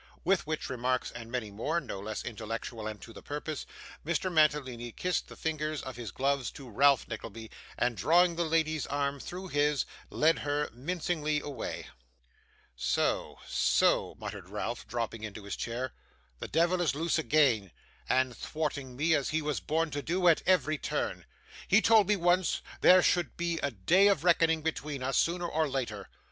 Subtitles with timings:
[0.23, 3.67] With which remarks, and many more, no less intellectual and to the purpose,
[4.03, 4.31] Mr.
[4.33, 9.19] Mantalini kissed the fingers of his gloves to Ralph Nickleby, and drawing his lady's arm
[9.19, 11.89] through his, led her mincingly away.
[12.75, 15.93] 'So, so,' muttered Ralph, dropping into his chair;
[16.39, 17.71] 'this devil is loose again,
[18.09, 21.27] and thwarting me, as he was born to do, at every turn.
[21.67, 25.69] He told me once there should be a day of reckoning between us, sooner or
[25.69, 26.09] later.